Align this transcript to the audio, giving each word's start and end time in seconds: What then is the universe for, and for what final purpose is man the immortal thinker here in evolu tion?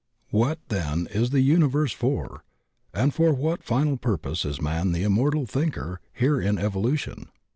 What 0.31 0.57
then 0.69 1.07
is 1.11 1.29
the 1.29 1.41
universe 1.41 1.91
for, 1.93 2.43
and 2.91 3.13
for 3.13 3.33
what 3.35 3.61
final 3.61 3.97
purpose 3.97 4.45
is 4.45 4.59
man 4.59 4.93
the 4.93 5.03
immortal 5.03 5.45
thinker 5.45 6.01
here 6.11 6.41
in 6.41 6.55
evolu 6.55 6.97
tion? 6.97 7.29